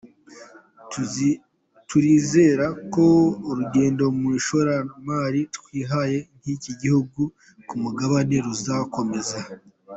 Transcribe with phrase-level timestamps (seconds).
[1.89, 3.05] Turizera ko
[3.49, 7.21] urugendo mu ishoramari twihaye nk’igihugu
[7.63, 9.39] nk’umugabane ruzakomeza.